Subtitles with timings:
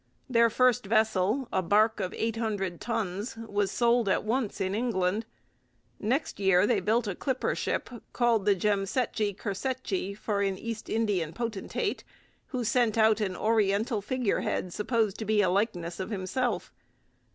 [0.27, 5.27] Their first vessel, a barque of eight hundred tons, was sold at once in England.
[5.99, 11.33] Next year they built a clipper ship called the Jemsetgee Cursetgee for an East Indian
[11.33, 12.03] potentate,
[12.47, 16.73] who sent out an Oriental figurehead supposed to be a likeness of himself.